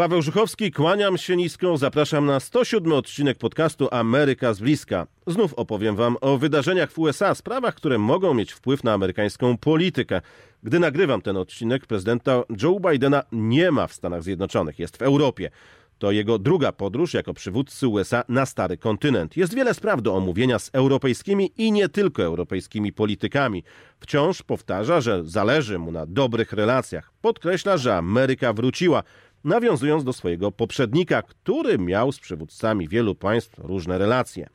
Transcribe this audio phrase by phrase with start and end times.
[0.00, 5.06] Paweł Żuchowski, kłaniam się nisko, zapraszam na 107 odcinek podcastu Ameryka z bliska.
[5.26, 10.20] Znów opowiem wam o wydarzeniach w USA, sprawach, które mogą mieć wpływ na amerykańską politykę.
[10.62, 15.50] Gdy nagrywam ten odcinek, prezydenta Joe Bidena nie ma w Stanach Zjednoczonych, jest w Europie.
[15.98, 19.36] To jego druga podróż jako przywódcy USA na stary kontynent.
[19.36, 23.64] Jest wiele spraw do omówienia z europejskimi i nie tylko europejskimi politykami.
[24.00, 27.12] Wciąż powtarza, że zależy mu na dobrych relacjach.
[27.20, 29.02] Podkreśla, że Ameryka wróciła
[29.44, 34.48] nawiązując do swojego poprzednika, który miał z przywódcami wielu państw różne relacje.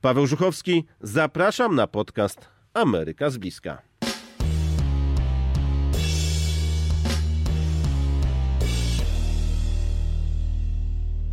[0.00, 3.89] Paweł Żuchowski, zapraszam na podcast Ameryka z bliska.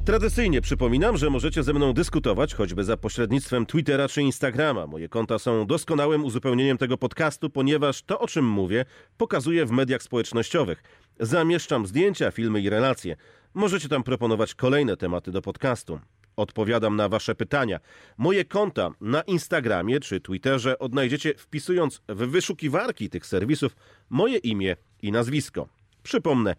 [0.08, 4.88] Tradycyjnie przypominam, że możecie ze mną dyskutować choćby za pośrednictwem Twittera czy Instagrama.
[4.88, 8.86] Moje konta są doskonałym uzupełnieniem tego podcastu, ponieważ to, o czym mówię,
[9.18, 10.84] pokazuję w mediach społecznościowych.
[11.20, 13.16] Zamieszczam zdjęcia, filmy i relacje.
[13.54, 16.00] Możecie tam proponować kolejne tematy do podcastu.
[16.36, 17.80] Odpowiadam na Wasze pytania.
[18.18, 23.76] Moje konta na Instagramie czy Twitterze odnajdziecie wpisując w wyszukiwarki tych serwisów
[24.10, 25.68] moje imię i nazwisko.
[26.04, 26.56] Przypomnę,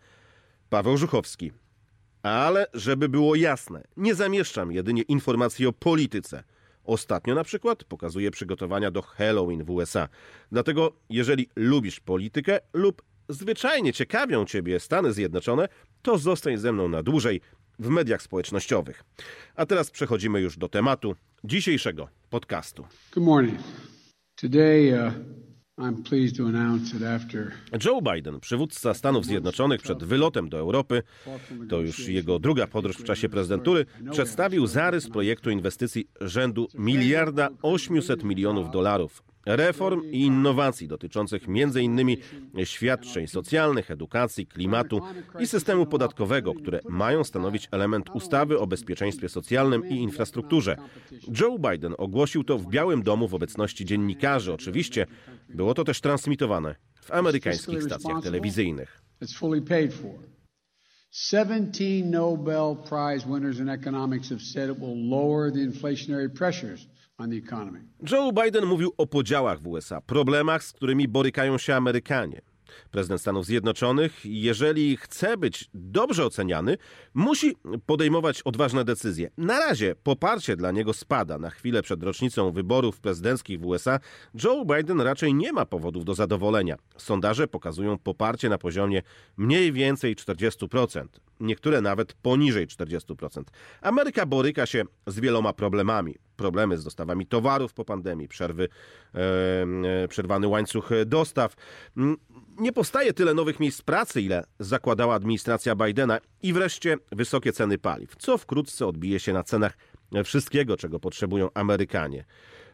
[0.70, 1.52] Paweł Żuchowski.
[2.28, 6.44] Ale żeby było jasne, nie zamieszczam jedynie informacji o polityce.
[6.84, 10.08] Ostatnio na przykład pokazuję przygotowania do Halloween w USA.
[10.52, 15.68] Dlatego, jeżeli lubisz politykę lub zwyczajnie ciekawią Ciebie Stany Zjednoczone,
[16.02, 17.40] to zostań ze mną na dłużej
[17.78, 19.04] w mediach społecznościowych.
[19.54, 22.86] A teraz przechodzimy już do tematu dzisiejszego podcastu.
[23.14, 23.58] Good morning.
[24.34, 25.12] Today, uh,
[27.84, 31.02] Joe Biden, przywódca Stanów Zjednoczonych przed wylotem do Europy,
[31.68, 38.24] to już jego druga podróż w czasie prezydentury, przedstawił zarys projektu inwestycji rzędu miliarda 800
[38.24, 39.22] milionów dolarów
[39.56, 42.16] reform i innowacji dotyczących m.in.
[42.64, 45.00] świadczeń socjalnych, edukacji, klimatu
[45.40, 50.76] i systemu podatkowego, które mają stanowić element ustawy o bezpieczeństwie socjalnym i infrastrukturze.
[51.40, 54.52] Joe Biden ogłosił to w Białym Domu w obecności dziennikarzy.
[54.52, 55.06] Oczywiście
[55.48, 59.02] było to też transmitowane w amerykańskich stacjach telewizyjnych.
[61.10, 66.86] 17 Nobel Prize winners in economics have said it will lower the inflationary pressures
[68.10, 72.40] Joe Biden mówił o podziałach w USA, problemach, z którymi borykają się Amerykanie.
[72.90, 76.76] Prezydent Stanów Zjednoczonych, jeżeli chce być dobrze oceniany,
[77.14, 79.30] musi podejmować odważne decyzje.
[79.38, 81.38] Na razie poparcie dla niego spada.
[81.38, 84.00] Na chwilę przed rocznicą wyborów prezydenckich w USA
[84.44, 86.76] Joe Biden raczej nie ma powodów do zadowolenia.
[86.96, 89.02] Sondaże pokazują poparcie na poziomie
[89.36, 91.06] mniej więcej 40%,
[91.40, 93.42] niektóre nawet poniżej 40%.
[93.80, 98.68] Ameryka boryka się z wieloma problemami problemy z dostawami towarów po pandemii, przerwy,
[99.14, 101.54] e, przerwany łańcuch dostaw.
[101.96, 102.16] Mm,
[102.58, 108.16] nie powstaje tyle nowych miejsc pracy, ile zakładała administracja Bidena i wreszcie wysokie ceny paliw,
[108.16, 109.76] co wkrótce odbije się na cenach
[110.24, 112.24] wszystkiego, czego potrzebują Amerykanie.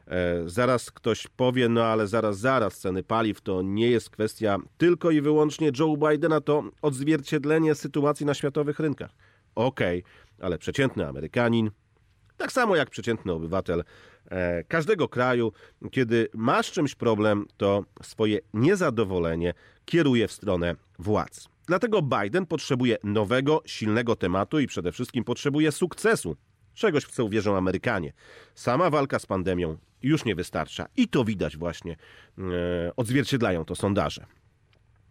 [0.07, 5.11] E, zaraz ktoś powie, no ale zaraz, zaraz, ceny paliw to nie jest kwestia tylko
[5.11, 9.11] i wyłącznie Joe Bidena, to odzwierciedlenie sytuacji na światowych rynkach.
[9.55, 11.71] Okej, okay, ale przeciętny Amerykanin
[12.37, 13.85] tak samo jak przeciętny obywatel
[14.27, 15.53] e, każdego kraju,
[15.91, 21.49] kiedy ma z czymś problem, to swoje niezadowolenie kieruje w stronę władz.
[21.67, 26.37] Dlatego Biden potrzebuje nowego, silnego tematu i przede wszystkim potrzebuje sukcesu.
[26.75, 28.13] Czegoś w co uwierzą Amerykanie.
[28.55, 31.97] Sama walka z pandemią już nie wystarcza i to widać właśnie,
[32.39, 32.43] e,
[32.97, 34.27] odzwierciedlają to sondaże.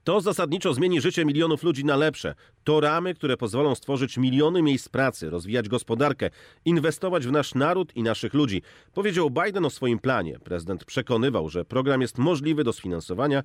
[0.03, 2.35] To zasadniczo zmieni życie milionów ludzi na lepsze.
[2.63, 6.29] To ramy, które pozwolą stworzyć miliony miejsc pracy, rozwijać gospodarkę,
[6.65, 8.61] inwestować w nasz naród i naszych ludzi.
[8.93, 10.39] Powiedział Biden o swoim planie.
[10.39, 13.43] Prezydent przekonywał, że program jest możliwy do sfinansowania,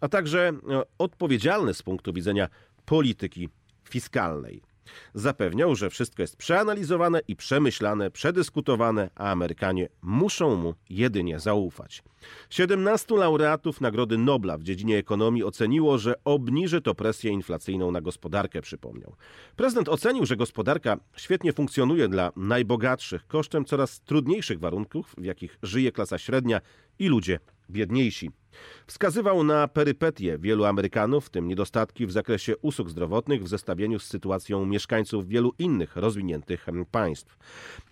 [0.00, 2.48] a także e, odpowiedzialny z punktu widzenia
[2.84, 3.48] polityki
[3.90, 4.67] fiskalnej.
[5.14, 12.02] Zapewniał, że wszystko jest przeanalizowane i przemyślane, przedyskutowane, a Amerykanie muszą mu jedynie zaufać.
[12.50, 18.62] 17 laureatów Nagrody Nobla w dziedzinie ekonomii oceniło, że obniży to presję inflacyjną na gospodarkę,
[18.62, 19.16] przypomniał.
[19.56, 25.92] Prezydent ocenił, że gospodarka świetnie funkcjonuje dla najbogatszych kosztem coraz trudniejszych warunków, w jakich żyje
[25.92, 26.60] klasa średnia
[26.98, 27.38] i ludzie
[27.70, 28.30] biedniejsi.
[28.86, 34.04] Wskazywał na perypetie wielu Amerykanów, w tym niedostatki w zakresie usług zdrowotnych w zestawieniu z
[34.06, 37.36] sytuacją mieszkańców wielu innych rozwiniętych państw.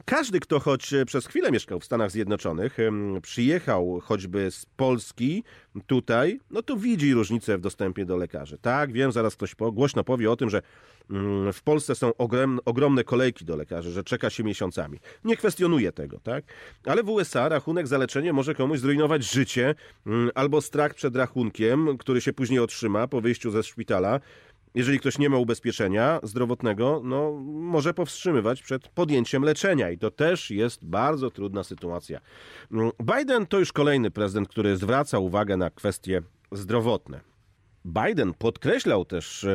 [0.04, 2.76] Każdy, kto choć przez chwilę mieszkał w Stanach Zjednoczonych,
[3.22, 5.44] przyjechał choćby z Polski
[5.86, 8.58] tutaj, no to widzi różnicę w dostępie do lekarzy.
[8.58, 10.62] Tak, wiem, zaraz ktoś głośno powie o tym, że
[11.10, 12.12] mm, w Polsce są
[12.64, 14.98] ogromne kolejki do lekarzy, że czeka się miesiącami.
[15.24, 16.44] Nie kwestionuję tego, tak?
[16.84, 19.74] Ale w USA rachunek za leczenie może komuś zrujnować życie
[20.06, 24.20] mm, albo strach przed rachunkiem, który się później otrzyma po wyjściu ze szpitala
[24.76, 30.50] Jeżeli ktoś nie ma ubezpieczenia zdrowotnego, no, może powstrzymywać przed podjęciem leczenia i to też
[30.50, 32.20] jest bardzo trudna sytuacja.
[32.72, 37.20] Mm, Biden to już kolejny prezydent, który zwraca uwagę na kwestie zdrowotne.
[37.84, 39.46] Biden podkreślał też,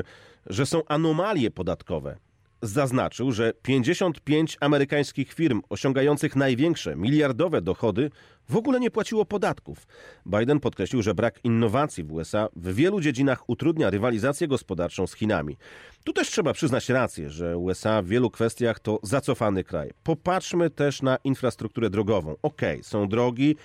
[0.45, 2.17] że są anomalie podatkowe
[2.61, 8.11] zaznaczył, że 55 amerykańskich firm osiągających największe miliardowe dochody
[8.49, 9.87] w ogóle nie płaciło podatków.
[10.25, 15.57] Biden podkreślił, że brak innowacji w USA w wielu dziedzinach utrudnia rywalizację gospodarczą z Chinami.
[16.03, 19.91] Tu też trzeba przyznać rację, że USA w wielu kwestiach to zacofany kraj.
[20.03, 22.35] Popatrzmy też na infrastrukturę drogową.
[22.41, 23.55] Okej, okay, są drogi,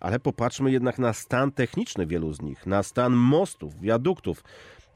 [0.00, 4.44] ale popatrzmy jednak na stan techniczny wielu z nich, na stan mostów, wiaduktów.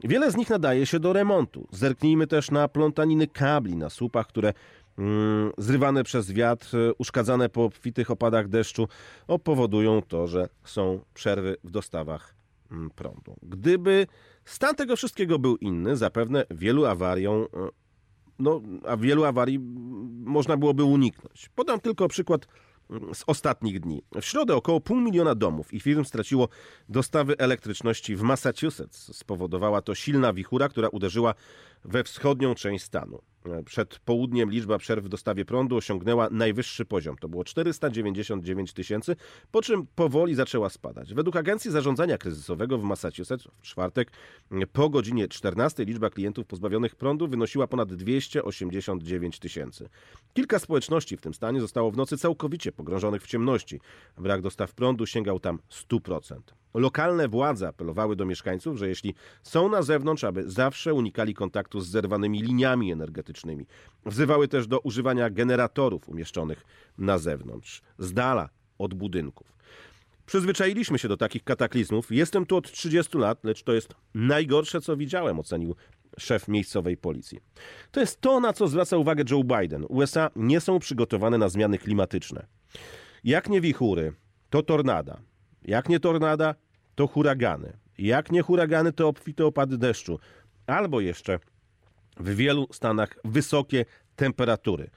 [0.03, 1.67] Wiele z nich nadaje się do remontu.
[1.71, 4.53] Zerknijmy też na plątaniny kabli na słupach, które
[4.97, 8.87] mm, zrywane przez wiatr, uszkadzane po obfitych opadach deszczu,
[9.43, 12.35] powodują to, że są przerwy w dostawach
[12.71, 13.35] mm, prądu.
[13.43, 14.07] Gdyby
[14.45, 17.45] stan tego wszystkiego był inny, zapewne wielu awariom, e,
[18.39, 19.59] no, a wielu awarii
[20.23, 21.49] można byłoby uniknąć.
[21.55, 22.47] Podam tylko przykład
[23.13, 24.01] z ostatnich dni.
[24.21, 26.49] W środę około pół miliona domów i firm straciło
[26.89, 29.17] dostawy elektryczności w Massachusetts.
[29.17, 31.33] Spowodowała to silna wichura, która uderzyła
[31.85, 33.21] we wschodnią część stanu.
[33.65, 37.15] Przed południem liczba przerw w dostawie prądu osiągnęła najwyższy poziom.
[37.17, 39.15] To było 499 tysięcy,
[39.51, 41.13] po czym powoli zaczęła spadać.
[41.13, 44.11] Według Agencji Zarządzania Kryzysowego w Massachusetts w czwartek
[44.73, 49.89] po godzinie 14 liczba klientów pozbawionych prądu wynosiła ponad 289 tysięcy.
[50.33, 53.79] Kilka społeczności w tym stanie zostało w nocy całkowicie pogrążonych w ciemności.
[54.17, 56.39] Brak dostaw prądu sięgał tam 100%.
[56.73, 59.13] Lokalne władze apelowały do mieszkańców, że jeśli
[59.43, 63.65] są na zewnątrz, aby zawsze unikali kontaktu z zerwanymi liniami energetycznymi.
[64.05, 66.65] Wzywały też do używania generatorów umieszczonych
[66.97, 69.53] na zewnątrz, z dala od budynków.
[70.25, 72.11] Przyzwyczailiśmy się do takich kataklizmów.
[72.11, 75.75] Jestem tu od 30 lat, lecz to jest najgorsze, co widziałem, ocenił
[76.17, 77.39] szef miejscowej policji.
[77.91, 79.85] To jest to, na co zwraca uwagę Joe Biden.
[79.89, 82.45] USA nie są przygotowane na zmiany klimatyczne.
[83.23, 84.13] Jak nie wichury,
[84.49, 85.21] to tornada.
[85.65, 86.55] Jak nie tornada,
[86.95, 87.77] to huragany.
[87.97, 90.19] Jak nie huragany, to obfite opady deszczu.
[90.67, 91.39] Albo jeszcze
[92.17, 93.85] w wielu stanach wysokie
[94.15, 94.89] temperatury.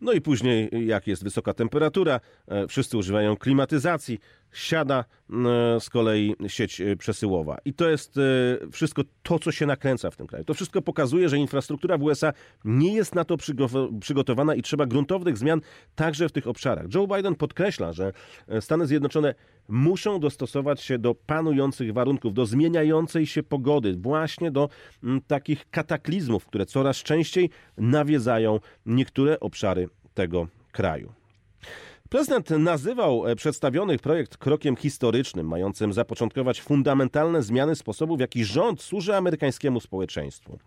[0.00, 4.20] No i później, jak jest wysoka temperatura, e, wszyscy używają klimatyzacji,
[4.52, 7.58] siada e, z kolei sieć e, przesyłowa.
[7.64, 8.14] I to jest
[8.72, 10.44] wszystko to, co się nakręca w tym kraju.
[10.44, 12.32] To wszystko pokazuje, że infrastruktura w USA
[12.64, 13.36] nie jest na to
[14.00, 15.60] przygotowana i trzeba gruntownych zmian
[15.94, 16.86] także w tych obszarach.
[16.94, 18.12] Joe Biden podkreśla, że
[18.60, 19.34] Stany Zjednoczone
[19.68, 24.68] muszą dostosować się do panujących warunków, do zmieniającej się pogody, właśnie do
[25.26, 31.12] takich kataklizmów, które coraz częściej nawiedzają niektóre obszary tego kraju.
[32.10, 38.82] Prezydent nazywał e, przedstawiony projekt krokiem historycznym, mającym zapoczątkować fundamentalne zmiany sposobu, w jaki rząd
[38.82, 40.58] służy amerykańskiemu społeczeństwu.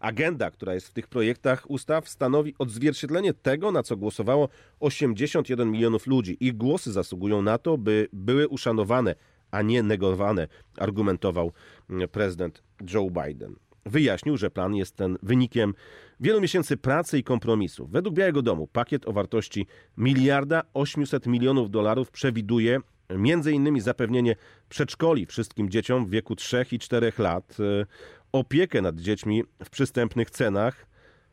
[0.00, 4.48] Agenda, która jest w tych projektach ustaw, stanowi odzwierciedlenie tego, na co głosowało
[4.80, 6.36] 81 milionów ludzi.
[6.40, 9.14] Ich głosy zasługują na to, by były uszanowane,
[9.50, 11.52] a nie negowane, argumentował
[11.90, 12.62] mm, prezydent
[12.94, 13.56] Joe Biden.
[13.86, 15.74] Wyjaśnił, że plan jest ten wynikiem
[16.20, 17.86] wielu miesięcy pracy i kompromisu.
[17.86, 19.66] Według Białego Domu pakiet o wartości
[19.96, 22.80] miliarda 800 milionów dolarów przewiduje
[23.10, 24.36] między innymi zapewnienie
[24.68, 27.86] przedszkoli wszystkim dzieciom w wieku 3 i 4 lat, e,
[28.32, 30.86] opiekę nad dziećmi w przystępnych cenach.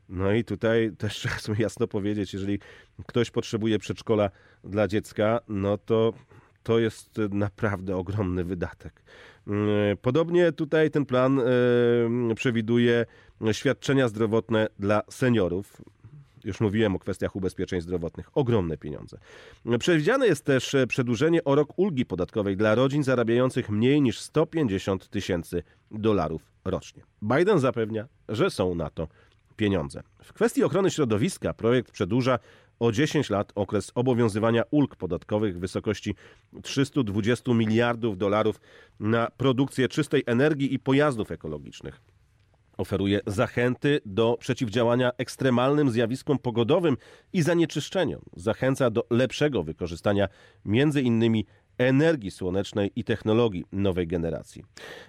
[0.10, 2.60] No i tutaj też trzeba sobie jasno powiedzieć, jeżeli
[3.08, 4.30] ktoś potrzebuje przedszkola
[4.64, 6.14] dla dziecka, no to
[6.64, 9.04] to jest naprawdę ogromny wydatek.
[9.48, 13.06] Mm, podobnie tutaj ten plan e, przewiduje
[13.52, 15.82] świadczenia zdrowotne dla seniorów.
[16.44, 18.38] Już mówiłem o kwestiach ubezpieczeń zdrowotnych.
[18.38, 19.18] Ogromne pieniądze.
[19.80, 25.64] Przewidziane jest też przedłużenie o rok ulgi podatkowej dla rodzin zarabiających mniej niż 150 tysięcy
[25.92, 27.04] dolarów rocznie.
[27.22, 29.08] Biden zapewnia, że są na to
[29.56, 30.04] pieniądze.
[30.24, 32.40] W kwestii ochrony środowiska projekt przedłuża
[32.84, 36.16] o 10 lat okres obowiązywania ulg podatkowych w wysokości
[36.64, 38.62] 320 miliardów dolarów
[39.00, 42.02] na produkcję czystej energii i pojazdów ekologicznych.
[42.78, 46.98] Oferuje zachęty do przeciwdziałania ekstremalnym zjawiskom pogodowym
[47.34, 48.22] i zanieczyszczeniom.
[48.36, 50.28] Zachęca do lepszego wykorzystania
[50.66, 51.46] między innymi
[51.78, 54.64] energii słonecznej i technologii nowej generacji.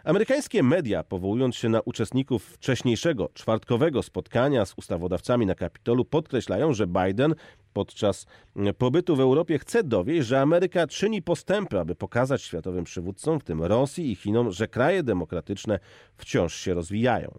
[0.05, 6.87] Amerykańskie media, powołując się na uczestników wcześniejszego czwartkowego spotkania z ustawodawcami na Kapitolu, podkreślają, że
[6.87, 7.35] Biden
[7.73, 8.27] podczas
[8.79, 13.63] pobytu w Europie chce dowieść, że Ameryka czyni postępy, aby pokazać światowym przywódcom, w tym
[13.63, 15.79] Rosji i Chinom, że kraje demokratyczne
[16.17, 17.39] wciąż się rozwijają.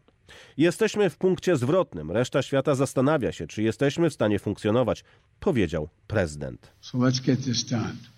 [0.58, 2.12] Jesteśmy w punkcie zwrotnym.
[2.12, 5.04] Reszta świata zastanawia się, czy jesteśmy w stanie funkcjonować,
[5.40, 6.72] powiedział prezydent.
[6.82, 8.15] So let's get this done.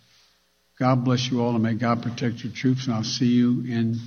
[0.80, 4.00] God bless you all and may God protect your troops and I'll see you in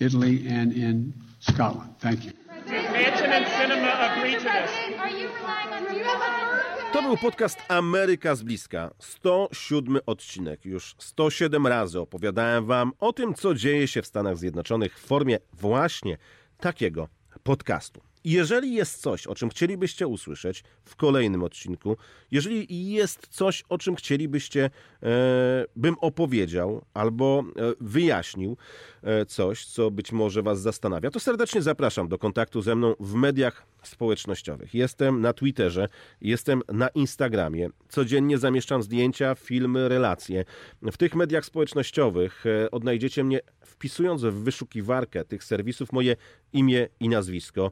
[0.00, 1.90] Italy and in Scotland.
[2.00, 2.32] Thank you.
[2.66, 4.70] Mansion and Cinema agree to this.
[4.98, 5.84] Are you relying on?
[5.84, 6.92] Do you have a bird?
[6.92, 8.90] To był podcast Ameryka z bliska.
[8.98, 10.64] 107 odcinek.
[10.64, 15.38] Już 107 razy opowiadałem wam o tym, co dzieje się w Stanach Zjednoczonych w formie
[15.52, 16.16] właśnie
[16.60, 17.08] takiego
[17.42, 18.00] podcastu.
[18.24, 21.96] Jeżeli jest coś, o czym chcielibyście usłyszeć w kolejnym odcinku,
[22.30, 24.70] jeżeli jest coś, o czym chcielibyście,
[25.02, 25.08] e,
[25.76, 28.56] bym opowiedział albo e, wyjaśnił
[29.02, 33.14] e, coś, co być może Was zastanawia, to serdecznie zapraszam do kontaktu ze mną w
[33.14, 34.74] mediach społecznościowych.
[34.74, 35.88] Jestem na Twitterze,
[36.20, 37.68] jestem na Instagramie.
[37.88, 40.44] Codziennie zamieszczam zdjęcia, filmy, relacje.
[40.82, 46.16] W tych mediach społecznościowych odnajdziecie mnie wpisując w wyszukiwarkę tych serwisów moje
[46.54, 47.70] imię i nazwisko.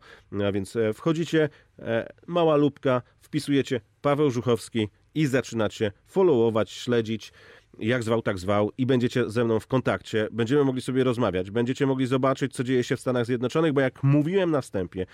[0.48, 1.48] A więc e, wchodzicie,
[1.78, 7.32] e, mała lubka, wpisujecie Paweł Żuchowski i zaczynacie followować, śledzić
[7.78, 11.86] jak zwał, tak zwał i będziecie ze mną w kontakcie, będziemy mogli sobie rozmawiać, będziecie
[11.86, 15.06] mogli zobaczyć, co dzieje się w Stanach Zjednoczonych, bo jak mówiłem na wstępie,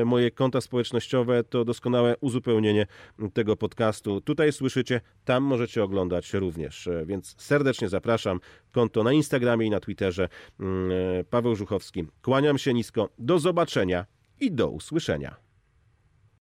[0.00, 2.86] e, moje konta społecznościowe to doskonałe uzupełnienie
[3.32, 4.20] tego podcastu.
[4.20, 8.40] Tutaj słyszycie, tam możecie oglądać również, E, więc serdecznie zapraszam.
[8.72, 10.28] Konto na Instagramie i na Twitterze
[10.60, 12.06] Mm, e, Paweł Żuchowski.
[12.22, 14.06] Kłaniam się nisko, do zobaczenia
[14.40, 15.36] i do usłyszenia.